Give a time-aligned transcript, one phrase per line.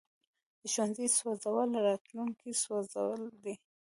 [0.61, 3.55] د ښوونځي سوځول راتلونکی سوځول دي.